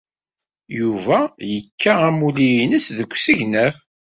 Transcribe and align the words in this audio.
Yuba 0.79 1.19
yekka 1.51 1.93
amulli-nnes 2.07 2.87
deg 2.97 3.09
usegnaf. 3.15 3.77